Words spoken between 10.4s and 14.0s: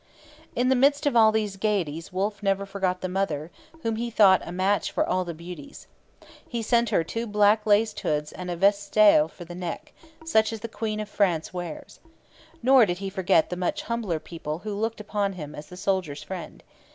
as the Queen of France wears.' Nor did he forget the much